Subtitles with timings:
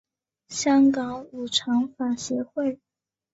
[0.47, 2.79] 香港五常法协会